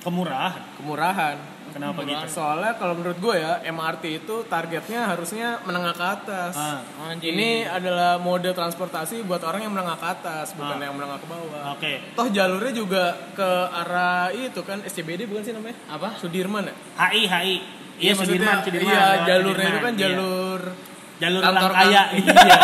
[0.00, 0.60] Kemurahan.
[0.76, 1.36] kemurahan.
[1.74, 2.26] Kenapa gitu?
[2.30, 6.54] Soalnya kalau menurut gue ya MRT itu targetnya harusnya menengah ke atas.
[6.54, 7.34] Ah, Anjing.
[7.34, 10.86] Ini adalah mode transportasi buat orang yang menengah ke atas, bukan Ah.
[10.86, 11.74] yang menengah ke bawah.
[11.74, 11.92] Oke.
[12.14, 15.74] Toh jalurnya juga ke arah itu kan SCBD bukan sih namanya?
[15.90, 16.14] Apa?
[16.14, 16.74] Sudirman ya?
[17.10, 17.56] HI HI.
[17.94, 18.90] Iya maksudnya, Sudirman, Sudirman.
[18.90, 20.08] Iya, jalurnya itu kan iya.
[21.14, 21.94] Jalur jalur Kantor orang kaya.
[21.94, 22.56] kan- Iya.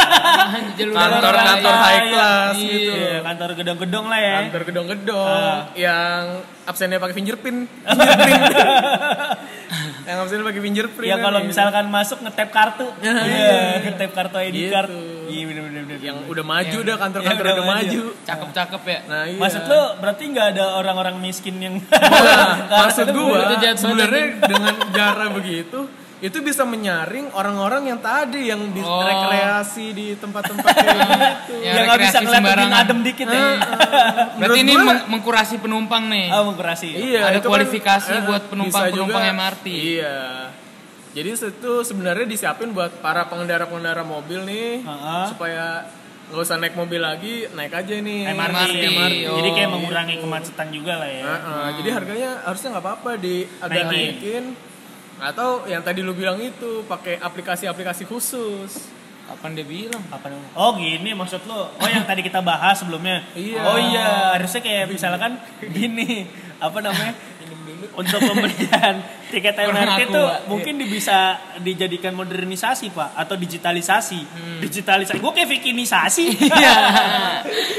[0.77, 1.85] Jalur kantor orang kantor kaya.
[1.85, 2.67] high class Iya.
[2.67, 2.93] gitu.
[2.93, 4.37] Iya, kantor gedong-gedong lah ya.
[4.41, 5.59] Kantor gedong-gedong Ah.
[5.73, 6.23] yang
[6.65, 7.61] absennya pakai fingerprint.
[7.81, 8.43] fingerprint.
[10.09, 11.07] yang absennya pakai fingerprint.
[11.07, 11.47] Ya kan, kalau ya.
[11.47, 12.87] misalkan masuk ngetep kartu.
[13.31, 14.69] Iya, ngetep kartu ID Gitu.
[14.69, 14.91] card.
[15.25, 15.99] Iya bener bener bener.
[16.01, 18.03] yang udah maju dah kantor-kantor udah, udah maju.
[18.21, 18.99] Cakep-cakep ya.
[19.05, 19.39] Nah, iya.
[19.39, 25.87] Maksud lo berarti nggak ada orang-orang miskin yang Nah, maksud gua sebenarnya dengan cara begitu
[26.21, 29.01] itu bisa menyaring orang-orang yang tadi yang di Oh.
[29.01, 31.55] rekreasi di tempat-tempat kayak gitu.
[31.59, 32.81] Ya, yang nggak bisa ngeliat lebih sembarangan.
[32.83, 33.41] adem dikit ya.
[33.41, 36.27] Berarti Menurut ini gua- meng- mengkurasi penumpang nih.
[36.31, 36.89] Oh, mengkurasi.
[36.93, 39.35] Iya, Ada itu kan, kualifikasi eh, buat penumpang-penumpang juga.
[39.35, 39.67] MRT.
[39.67, 40.17] Iya.
[41.11, 45.25] Jadi itu sebenarnya disiapin buat para pengendara-pengendara mobil nih Heeh.
[45.27, 45.89] supaya
[46.31, 48.61] nggak usah naik mobil lagi, naik aja nih MRT.
[48.71, 48.85] MRT.
[49.27, 51.25] Jadi kayak mengurangi kemacetan juga lah ya.
[51.27, 53.91] Heeh, Jadi harganya harusnya nggak apa-apa di agak Naikin.
[53.91, 54.45] naikin.
[55.21, 58.89] Atau yang tadi lu bilang itu pakai aplikasi-aplikasi khusus.
[59.31, 60.03] Kapan dia bilang?
[60.11, 60.51] Apa namanya?
[60.59, 61.71] Oh gini maksud lo?
[61.71, 63.23] Oh yang tadi kita bahas sebelumnya?
[63.39, 63.63] Iya.
[63.63, 66.27] Oh iya, harusnya kayak misalkan gini,
[66.59, 67.15] apa namanya?
[67.97, 68.95] Untuk pembelian
[69.31, 74.21] tiket MRT itu mungkin bisa dijadikan modernisasi pak atau digitalisasi.
[74.61, 76.27] Digitalisasi, gue kayak vikinisasi.
[76.51, 76.77] Iya.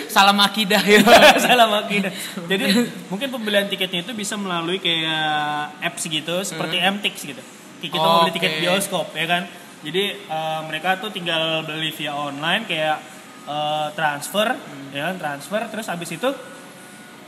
[0.07, 1.01] Salam akidah ya.
[1.45, 2.07] Salah makin.
[2.47, 2.65] Jadi
[3.11, 7.43] mungkin pembelian tiketnya itu bisa melalui kayak apps gitu, seperti MTix gitu.
[7.81, 8.59] Kita mau beli tiket Oke.
[8.63, 9.43] bioskop ya kan.
[9.81, 12.97] Jadi eh, mereka tuh tinggal beli via online kayak
[13.49, 14.53] eh, transfer,
[14.93, 15.61] ya kan transfer.
[15.69, 16.29] Terus habis itu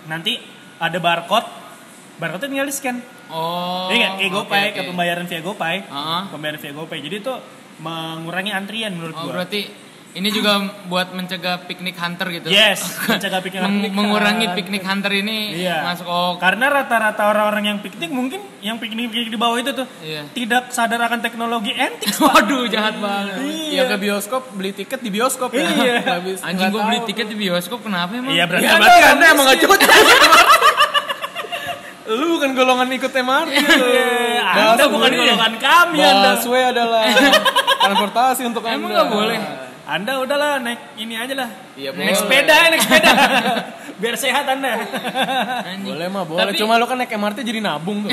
[0.08, 0.36] nanti
[0.84, 1.48] ada barcode,
[2.24, 2.98] barcode tinggal di scan.
[3.28, 3.86] Oh.
[3.86, 4.74] Jadi kayak, kayak oke, GoPay, oke.
[4.74, 6.22] ke pembayaran via GoPay, Ah.
[6.30, 7.00] pembayaran via GoPay.
[7.02, 7.34] Jadi itu
[7.78, 9.32] mengurangi antrian menurut Oh, gua.
[9.36, 9.62] berarti
[10.14, 12.46] ini juga buat mencegah piknik hunter gitu.
[12.48, 13.92] Yes, mencegah piknik Meng- hunter.
[13.92, 15.82] mengurangi piknik hunter ini Iya.
[15.84, 20.30] masuk oh Karena rata-rata orang-orang yang piknik mungkin yang piknik-piknik di bawah itu tuh Iya.
[20.32, 22.14] tidak sadar akan teknologi antik.
[22.22, 23.42] Waduh, jahat banget.
[23.74, 25.66] Ya ke bioskop beli tiket di bioskop ya.
[25.66, 25.96] Iya.
[26.06, 28.30] Nggak Anjing nggak gua beli tiket di bioskop kenapa emang?
[28.30, 30.62] Iya berarti Ya berarti anda emang gak miskin.
[32.06, 33.88] Lu bukan golongan ikut MRT lu.
[34.54, 36.36] Anda bukan golongan kami Anda.
[36.36, 37.04] Busway adalah
[37.84, 38.76] transportasi untuk anda.
[38.76, 39.40] Emang nggak boleh?
[39.84, 41.50] Anda udahlah naik ini aja lah.
[41.76, 42.16] Iya, naik boleh.
[42.18, 43.12] sepeda, naik sepeda.
[44.02, 44.80] Biar sehat Anda.
[45.66, 45.92] Anjing.
[45.92, 46.40] Boleh mah boleh.
[46.46, 48.12] Tapi- Cuma lu kan naik MRT jadi nabung tuh.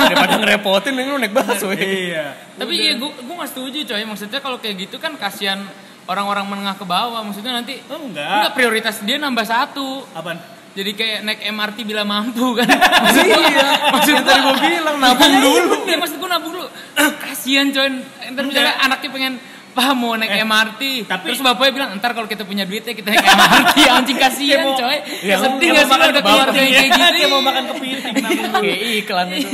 [0.00, 2.10] Daripada ngerepotin lu naik busway.
[2.10, 2.34] iya.
[2.54, 4.02] Tapi iya gua gua gak setuju coy.
[4.04, 5.62] Maksudnya kalau kayak gitu kan kasihan
[6.04, 7.22] orang-orang menengah ke bawah.
[7.22, 8.26] Maksudnya nanti Oh, enggak.
[8.42, 10.02] enggak prioritas dia nambah satu.
[10.12, 10.38] Apaan?
[10.74, 12.66] Jadi kayak naik MRT bila mampu kan.
[13.04, 13.68] Maksud gua, Iya.
[13.88, 15.74] maksud tadi gua bilang nabung Iya, dulu.
[15.80, 16.66] Bener, maksud gua nabung dulu.
[17.24, 17.88] Kasihan coy.
[18.24, 19.34] Entar misalnya anaknya pengen
[19.70, 23.10] Pak mau naik Eh, MRT tapi- Terus bapaknya bilang Ntar kalau kita punya duitnya kita
[23.10, 27.28] naik MRT Anjing kasihan coy Ya, Sedih gak sih ada keluarga yang kayak gitu Kayak
[27.28, 28.62] mau makan kepiting nabung dulu.
[28.62, 29.48] Kayak iklan itu.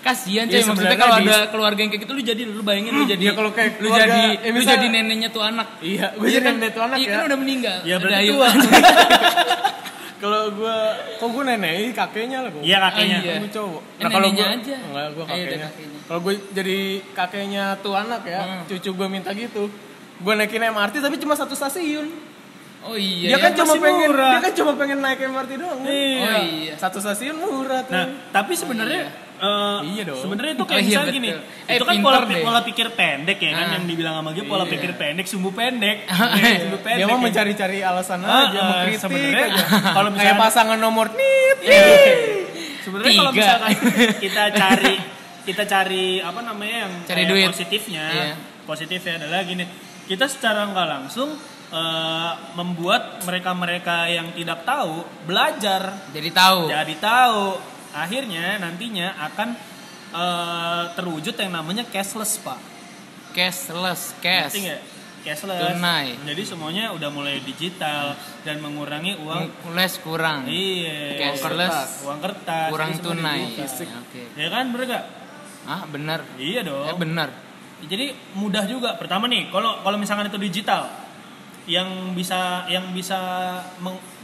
[0.00, 3.04] Kasihan Iya, coy Maksudnya kalau ada keluarga yang kayak gitu Lu jadi lu bayangin lu
[3.04, 6.32] jadi Iya, kalau kayak Lu jadi eh, Lu jadi neneknya tuh anak Iya, gue Iya
[6.32, 6.54] jadi kan?
[6.56, 7.14] nenek tuh anak Iya ya.
[7.14, 8.48] kan udah meninggal Ya berarti Udah, tua.
[10.22, 10.76] Kalau gue,
[11.18, 12.62] kok gue nenek kakeknya lah gue.
[12.62, 13.18] Iya kakeknya.
[13.18, 13.34] Oh, iya.
[13.42, 13.82] Gue cowok.
[13.82, 14.76] Eh, neneknya aja.
[14.78, 15.68] Enggak, gue udah kakeknya.
[15.68, 15.98] kakeknya.
[16.06, 16.78] Kalau gue jadi
[17.10, 18.62] kakeknya tuh anak ya, Hmm.
[18.70, 19.66] cucu gue minta gitu.
[20.22, 22.06] Gue naikin MRT tapi cuma satu stasiun.
[22.82, 23.44] Oh iya dia ya.
[23.46, 24.30] kan cuma pengen murah.
[24.30, 25.78] dia kan cuma pengen naik MRT doang.
[25.82, 25.86] kan?
[25.86, 26.18] Iya.
[26.20, 27.94] Oh iya Satu stasiun murah tuh.
[27.94, 30.20] Nah, tapi sebenarnya Iya dong.
[30.20, 31.28] Sebenarnya itu kayak Oh iya, misalnya gini.
[31.64, 32.40] Eh, itu kan pola, deh.
[32.40, 33.72] pola pikir pendek ya kan Ah.
[33.74, 34.72] yang dibilang sama dia pola Iya.
[34.72, 35.96] pikir pendek, sumbu pendek.
[36.38, 36.98] Iya, sumbu pendek.
[36.98, 37.24] dia mau ya.
[37.24, 39.64] mencari-cari alasan Ah, aja, ah, mengkritik sebenarnya aja.
[39.96, 41.58] kalau Kayak misalnya- pasangan nomor nit.
[42.82, 43.70] Sebenarnya kalau misalkan
[44.24, 44.94] kita cari
[45.42, 47.46] kita cari apa namanya yang Cari kayak duit.
[47.50, 48.34] positifnya, Iya.
[48.62, 49.64] positifnya adalah gini,
[50.04, 51.34] kita secara nggak langsung
[51.72, 57.42] eh, membuat mereka-mereka yang tidak tahu belajar Jadi tahu jadi tahu
[57.92, 59.48] akhirnya nantinya akan
[60.12, 62.58] eh, terwujud yang namanya cashless pak.
[63.32, 64.56] Cashless Cash.
[64.56, 65.78] Ngerti cashless.
[65.78, 66.18] Tunai.
[66.26, 69.72] jadi semuanya udah mulai digital dan mengurangi uang.
[69.72, 70.44] Les kurang.
[70.50, 72.04] Iya Cashless.
[72.04, 72.68] uang kertas.
[72.74, 74.02] Kurang itu semua tunai digital.
[74.02, 74.22] Oke.
[74.34, 75.04] Ya kan bener gak?
[75.62, 76.20] Ah bener.
[76.36, 76.86] Iya dong.
[76.90, 77.28] Eh bener.
[77.86, 78.98] Jadi mudah juga.
[78.98, 80.90] Pertama nih kalau kalau misalkan itu digital
[81.70, 83.18] yang bisa yang bisa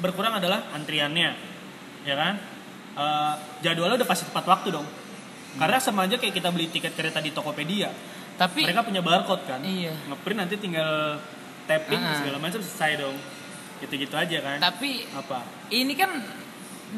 [0.02, 1.30] berkurang adalah antriannya.
[2.02, 2.57] Ya kan
[2.98, 4.82] Eh, jadwalnya udah pasti tepat waktu dong
[5.54, 7.94] karena sama aja kayak kita beli tiket kereta di Tokopedia
[8.34, 9.94] Tapi mereka punya barcode kan Iya.
[10.10, 11.22] ngeprint nanti tinggal
[11.64, 12.18] tapping Ah.
[12.18, 13.14] segala macam selesai dong
[13.78, 16.10] gitu-gitu aja kan Tapi apa ini kan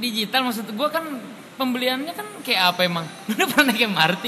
[0.01, 1.05] digital maksud gue kan
[1.55, 3.05] pembeliannya kan kayak apa emang?
[3.29, 4.25] Lu udah pernah naik MRT?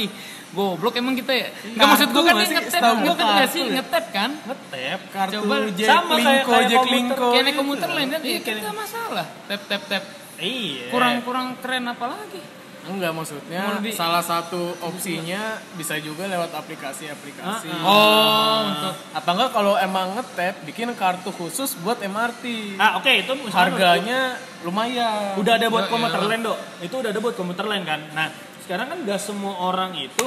[0.52, 1.48] Goblok emang kita ya?
[1.48, 3.62] Enggak Kartu maksud gua kan nggak ngetep, ngetep nggak sih?
[3.72, 4.30] Ngetep kan?
[4.44, 6.84] ngetep Kartu Coba, Jack sama kayak- Linko, kayak.
[6.84, 7.28] Linko.
[7.32, 7.44] Kayak
[7.88, 8.20] lain kan?
[8.20, 9.26] Iya, Iya, kayak- kita masalah.
[9.48, 10.04] Tap tap tap.
[10.42, 10.90] Iya.
[10.90, 12.42] Kurang kurang keren apa lagi?
[12.82, 15.38] Enggak maksudnya lebih- salah satu opsinya
[15.72, 17.70] bisa juga lewat aplikasi-aplikasi.
[17.70, 22.74] Ah, Oh, untuk Apa enggak kalau emang ngetap bikin kartu khusus buat MRT.
[22.76, 24.34] ah oke itu misalkan Harganya
[24.66, 25.38] lumayan.
[25.38, 26.58] udah ada buat Ya, komuter lain dok.
[26.82, 28.02] Itu udah ada buat komuter lain kan?
[28.10, 30.26] Nah sekarang kan gak semua orang itu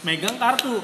[0.00, 0.78] megang kartu.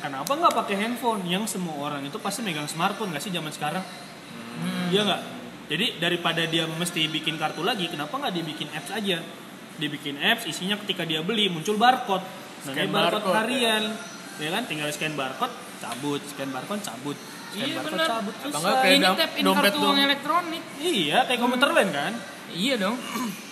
[0.00, 1.20] Kenapa nggak pakai handphone?
[1.22, 3.84] Yang semua orang itu pasti megang smartphone nggak sih zaman sekarang?
[4.88, 5.22] Iya nggak
[5.70, 9.22] jadi daripada dia mesti bikin kartu lagi kenapa nggak dibikin apps aja
[9.76, 12.26] dibikin apps isinya ketika dia beli muncul barcode
[12.60, 13.84] Scan barcode, barcode, harian
[14.36, 18.08] ya kan tinggal scan barcode cabut scan barcode cabut scan Iya, barcode benar.
[18.12, 20.04] cabut Atau kayak ini tap in dompet kartu uang dong.
[20.04, 20.62] elektronik.
[20.78, 22.12] iya kayak komuter lain kan
[22.50, 22.96] Iya dong.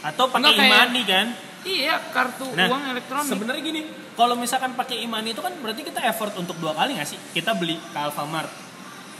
[0.02, 1.26] atau pakai e-money kan
[1.58, 3.28] Iya, kartu Nah, uang elektronik.
[3.28, 3.80] Sebenarnya gini,
[4.14, 7.18] kalau misalkan pakai imani itu kan berarti kita effort untuk dua kali nggak sih?
[7.34, 8.46] Kita beli ke Alfamart.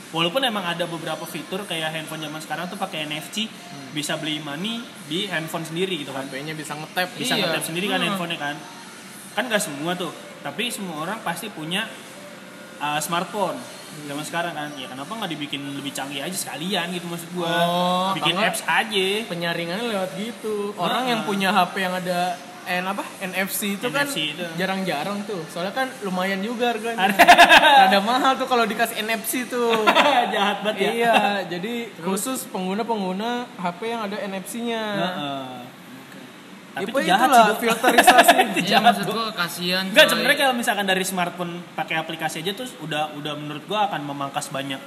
[0.09, 3.45] Walaupun emang ada beberapa fitur kayak handphone zaman sekarang tuh pakai NFC,
[3.93, 6.25] bisa beli imani di handphone sendiri gitu kan.
[6.25, 7.13] HP-nya bisa ngetap.
[7.13, 7.45] Bisa Iya.
[7.45, 8.07] ngetap sendiri kan Hmm.
[8.09, 8.57] handphonenya kan.
[9.35, 10.09] Kan nggak semua tuh,
[10.41, 11.85] tapi semua orang pasti punya
[12.79, 13.59] uh, smartphone
[14.07, 14.71] zaman sekarang kan.
[14.75, 17.51] Ya kenapa nggak dibikin lebih canggih aja sekalian gitu maksud gua.
[17.51, 19.07] Oh, Bikin apps aja.
[19.27, 20.73] Penyaringannya lewat gitu.
[20.75, 21.11] Orang Ah.
[21.11, 22.33] yang punya HP yang ada
[22.69, 24.45] N apa NFC itu kan NFC itu.
[24.61, 25.41] jarang-jarang tuh.
[25.49, 27.09] Soalnya kan lumayan juga harganya.
[27.89, 29.73] Ada mahal tuh kalau dikasih NFC tuh.
[30.37, 30.91] Jahat banget ya.
[30.93, 31.17] iya,
[31.57, 34.85] jadi khusus pengguna-pengguna HP yang ada NFC-nya.
[34.85, 35.45] Heeh.
[36.69, 37.59] Tapi Tapi itu itu jahat sih, itulah Dok.
[37.65, 38.37] filterisasi.
[38.69, 39.85] Iya, maksud gua kasihan.
[39.89, 44.05] Enggak, sebenarnya kalau misalkan dari smartphone pakai aplikasi aja tuh udah udah menurut gua akan
[44.05, 44.79] memangkas banyak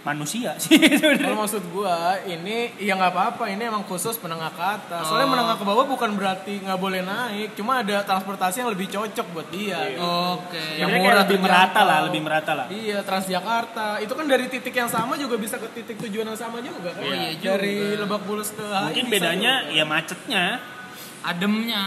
[0.00, 5.04] manusia sih Kalau maksud gua ini ya nggak apa-apa, ini emang khusus menengah ke atas.
[5.04, 5.32] Soalnya Oh.
[5.34, 9.48] menengah ke bawah bukan berarti nggak boleh naik, cuma ada transportasi yang lebih cocok buat
[9.50, 9.76] dia.
[9.86, 10.00] gitu.
[10.00, 10.56] Oke.
[10.74, 12.66] Yang Sebenarnya murah lebih merata lah, lebih merata lah.
[12.66, 13.86] Iya, Transjakarta.
[13.98, 17.00] Itu kan dari titik yang sama juga bisa ke titik tujuan yang sama juga kan?
[17.00, 17.48] Oh, iya juga.
[17.54, 19.74] Dari Lebak Bulus ke Mungkin bedanya juga.
[19.74, 20.44] ya macetnya,
[21.20, 21.84] Ademnya.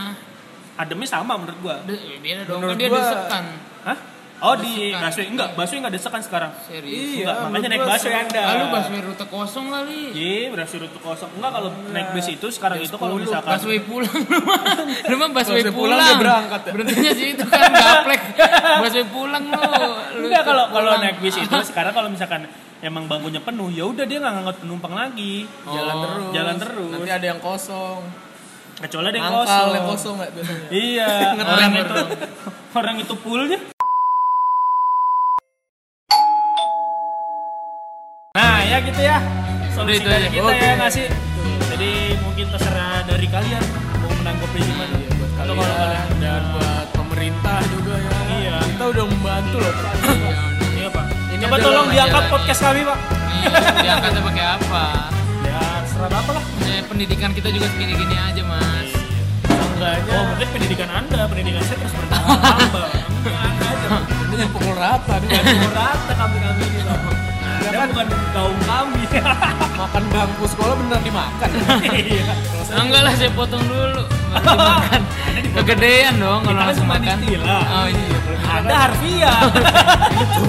[0.76, 1.78] ademnya sama menurut gua.
[1.84, 3.46] Beda dong, Menurut kan dia gua- desekan.
[3.84, 3.98] Hah?
[4.44, 6.52] Oh di busway enggak, busway enggak desekan sekarang.
[6.62, 6.92] Serius.
[7.16, 8.14] Iya, Enggak, makanya menurut naik busway.
[8.14, 8.42] Anda.
[8.44, 10.00] Ah, lu busway rute kosong kali.
[10.12, 11.30] Iya, busway rute kosong.
[11.34, 14.12] Enggak kalau naik bus itu sekarang itu kalau misalkan Busway pulang
[15.08, 15.30] lu mah.
[15.32, 16.72] Busway pulang dia berangkat ya?
[16.76, 18.22] Berhentinya sih itu kan gaplek.
[18.84, 19.62] Busway pulang lu.
[20.28, 22.44] Enggak kalau kalau naik bis itu sekarang kalau misalkan
[22.84, 25.48] emang bangkunya penuh, ya udah dia nggak ngangkut penumpang lagi.
[25.64, 26.28] jalan Oh, terus.
[26.36, 26.92] jalan terus.
[26.92, 28.00] Nanti ada yang kosong.
[28.76, 29.72] Kecuali ada yang Angkal kosong.
[29.72, 30.68] yang kosong nggak biasanya.
[30.68, 31.10] Iya,
[31.56, 31.96] orang itu
[32.76, 33.60] orang itu fullnya.
[38.74, 39.18] Ya gitu ya.
[39.70, 40.34] Solusi Udah, itu dari aja.
[40.34, 40.66] kita Oke.
[40.66, 41.06] ya ngasih.
[41.74, 43.64] Jadi mungkin terserah dari kalian
[44.00, 44.96] mau menanggapi gimana.
[44.96, 48.12] Iya, buat kalian kalau kalian dan buat pemerintah juga ya.
[48.32, 48.58] Iya.
[48.68, 49.74] Kita udah membantu loh.
[49.74, 49.94] Pak.
[50.74, 51.06] Iya, Pak.
[51.34, 53.00] Ini Coba tolong diangkat podcast kami, Pak.
[53.34, 54.84] Iya, diangkatnya pakai apa?
[55.44, 56.44] Ya, serah apa lah.
[56.64, 58.90] Ya, pendidikan kita juga segini-gini aja, Mas.
[59.44, 62.38] Seenggaknya Oh, mungkin pendidikan Anda, pendidikan saya terus bertambah.
[63.44, 63.88] Anda aja.
[64.24, 65.14] ini yang pukul rata.
[65.20, 66.82] Bukan rata kami-kami ini,
[67.84, 67.92] Kan?
[67.92, 69.04] bukan kaum kami.
[69.84, 71.50] Makan bangku sekolah beneran dimakan.
[71.84, 72.24] Iya.
[72.80, 74.04] Enggak lah, saya potong dulu.
[74.48, 75.02] Dimakan.
[75.54, 77.18] Kegedean dong kalau Kita langsung makan.
[77.20, 77.46] istilah.
[77.68, 78.18] Oh iya.
[78.48, 79.40] Ada harfiah.
[80.24, 80.46] itu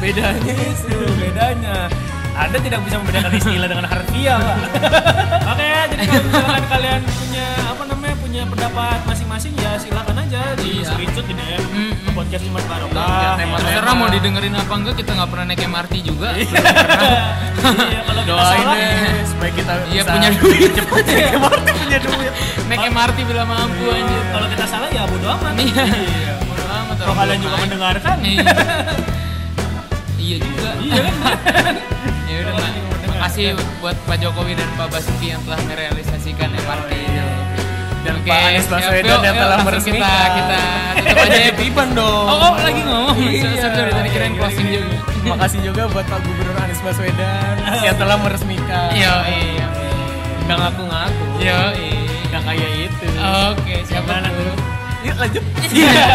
[0.00, 0.96] bedanya itu.
[1.20, 1.76] Bedanya.
[2.30, 4.56] Anda tidak bisa membedakan istilah dengan harfiah, Pak.
[5.52, 7.48] Oke, jadi kalau misalkan kalian punya
[8.30, 10.86] punya pendapat masing-masing ya silakan aja di Iya.
[10.86, 11.90] screenshot di DM Mm-mm.
[11.98, 13.34] ke podcast Jumat Ya, Barokah.
[13.34, 16.28] tema- Terserah mau didengerin apa enggak, kita nggak pernah naik MRT juga.
[17.60, 18.94] Iya, kalau kita Doain salah, deh
[19.26, 20.70] supaya kita Iya, bisa punya duit.
[20.72, 21.28] cepet ya.
[21.36, 22.32] Martin punya duit.
[22.64, 24.22] naik MRT bila mampu anjir.
[24.30, 25.52] kalau kita salah ya bodo amat.
[25.56, 25.84] Iya.
[25.84, 26.34] Iya.
[26.40, 28.42] Bodo amat, Kalau kalian juga mendengarkan, Iya.
[30.22, 30.70] Iya juga.
[30.78, 31.14] iya kan?
[32.30, 32.54] Ya udah.
[33.10, 33.46] Makasih
[33.80, 36.90] buat Pak Jokowi dan Pak Basuki yang telah merealisasikan MRT.
[38.00, 40.30] Dan Pak Anies Baswedan yuk, yang yuk, telah meresmikan.
[40.32, 40.60] Kita kita
[40.96, 41.52] tutup aja ya.
[41.52, 42.26] Titipan dong.
[42.26, 43.16] Oh, oh, lagi ngomong.
[43.20, 43.60] Iya.
[43.60, 44.96] Sorry, sorry, tadi kirain closing juga.
[45.20, 48.88] Terima kasih juga buat Pak Gubernur Anies Baswedan yang telah meresmikan.
[48.96, 49.66] Yo, iya.
[50.48, 51.24] Nggak ngaku-ngaku.
[51.44, 52.00] Yo, iya.
[52.32, 53.06] Nggak kayak itu.
[53.52, 54.54] Oke, siapa dulu?
[55.04, 55.44] Yuk lanjut.
[55.72, 56.08] Iya.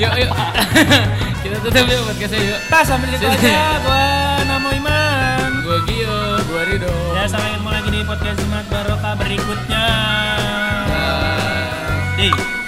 [0.00, 0.30] Yuk, yuk.
[1.44, 2.60] Kita tutup yuk podcastnya yuk.
[2.72, 3.80] Nah, sampai di situ aja.
[3.84, 4.04] Gua
[4.48, 5.50] Namo Iman.
[5.60, 6.20] Gue Gio.
[6.48, 6.92] Gua Rido.
[7.16, 9.86] Ya, sampai ketemu lagi di podcast Jumat Barokah berikutnya.
[12.28, 12.59] い。